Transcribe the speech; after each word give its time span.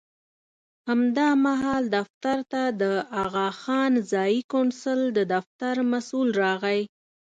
همدا 0.87 1.29
مهال 1.45 1.83
دفتر 1.97 2.39
ته 2.51 2.61
د 2.81 2.83
اغاخان 3.21 3.93
ځایي 4.11 4.41
کونسل 4.51 4.99
د 5.17 5.19
دفتر 5.33 5.75
مسوول 5.91 6.29
راغی. 6.43 6.81